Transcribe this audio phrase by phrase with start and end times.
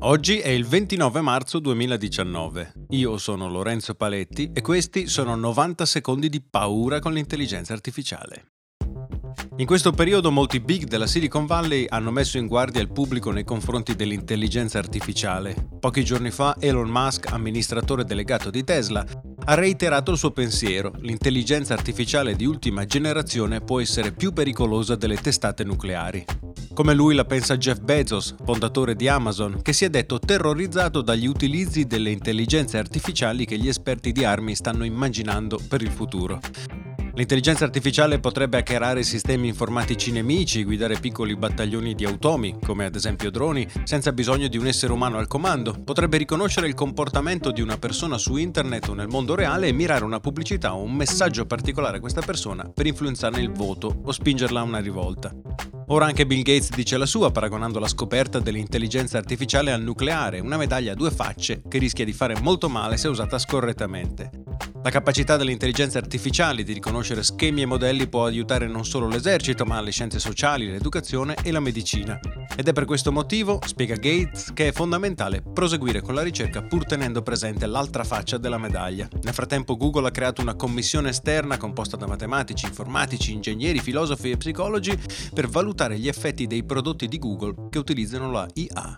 [0.00, 2.72] Oggi è il 29 marzo 2019.
[2.90, 8.52] Io sono Lorenzo Paletti e questi sono 90 secondi di paura con l'intelligenza artificiale.
[9.56, 13.42] In questo periodo molti big della Silicon Valley hanno messo in guardia il pubblico nei
[13.42, 15.68] confronti dell'intelligenza artificiale.
[15.80, 19.04] Pochi giorni fa Elon Musk, amministratore delegato di Tesla,
[19.46, 20.92] ha reiterato il suo pensiero.
[21.00, 26.24] L'intelligenza artificiale di ultima generazione può essere più pericolosa delle testate nucleari.
[26.78, 31.26] Come lui la pensa Jeff Bezos, fondatore di Amazon, che si è detto terrorizzato dagli
[31.26, 36.38] utilizzi delle intelligenze artificiali che gli esperti di armi stanno immaginando per il futuro.
[37.14, 43.32] L'intelligenza artificiale potrebbe hackerare sistemi informatici nemici, guidare piccoli battaglioni di automi, come ad esempio
[43.32, 45.74] droni, senza bisogno di un essere umano al comando.
[45.82, 50.04] Potrebbe riconoscere il comportamento di una persona su internet o nel mondo reale e mirare
[50.04, 54.60] una pubblicità o un messaggio particolare a questa persona per influenzarne il voto o spingerla
[54.60, 55.34] a una rivolta.
[55.90, 60.58] Ora anche Bill Gates dice la sua, paragonando la scoperta dell'intelligenza artificiale al nucleare, una
[60.58, 64.47] medaglia a due facce che rischia di fare molto male se usata scorrettamente.
[64.88, 69.66] La capacità delle intelligenze artificiali di riconoscere schemi e modelli può aiutare non solo l'esercito,
[69.66, 72.18] ma le scienze sociali, l'educazione e la medicina.
[72.56, 76.86] Ed è per questo motivo, spiega Gates, che è fondamentale proseguire con la ricerca pur
[76.86, 79.06] tenendo presente l'altra faccia della medaglia.
[79.20, 84.38] Nel frattempo Google ha creato una commissione esterna composta da matematici, informatici, ingegneri, filosofi e
[84.38, 84.98] psicologi
[85.34, 88.96] per valutare gli effetti dei prodotti di Google che utilizzano la IA.